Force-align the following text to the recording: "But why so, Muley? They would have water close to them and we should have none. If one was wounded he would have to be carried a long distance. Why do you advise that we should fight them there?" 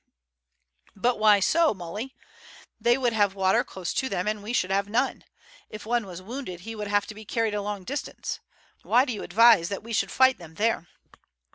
"But 0.95 1.19
why 1.19 1.39
so, 1.39 1.75
Muley? 1.75 2.15
They 2.79 2.97
would 2.97 3.13
have 3.13 3.35
water 3.35 3.63
close 3.63 3.93
to 3.93 4.09
them 4.09 4.27
and 4.27 4.41
we 4.41 4.51
should 4.51 4.71
have 4.71 4.89
none. 4.89 5.23
If 5.69 5.85
one 5.85 6.07
was 6.07 6.23
wounded 6.23 6.61
he 6.61 6.73
would 6.73 6.87
have 6.87 7.05
to 7.05 7.13
be 7.13 7.23
carried 7.23 7.53
a 7.53 7.61
long 7.61 7.83
distance. 7.83 8.39
Why 8.81 9.05
do 9.05 9.13
you 9.13 9.21
advise 9.21 9.69
that 9.69 9.83
we 9.83 9.93
should 9.93 10.09
fight 10.09 10.39
them 10.39 10.55
there?" 10.55 10.87